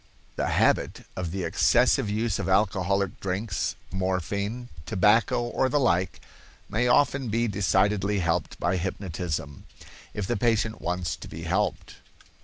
—The 0.35 0.47
habit 0.47 1.05
of 1.15 1.29
the 1.29 1.43
excessive 1.43 2.09
use 2.09 2.39
of 2.39 2.49
alcoholic 2.49 3.19
drinks, 3.19 3.75
morphine, 3.91 4.69
tobacco, 4.87 5.43
or 5.43 5.69
the 5.69 5.79
like, 5.79 6.19
may 6.67 6.87
often 6.87 7.29
be 7.29 7.47
decidedly 7.47 8.17
helped 8.17 8.59
by 8.59 8.77
hypnotism, 8.77 9.67
if 10.15 10.25
the 10.25 10.37
patient 10.37 10.81
wants 10.81 11.15
to 11.17 11.27
be 11.27 11.43
helped. 11.43 11.97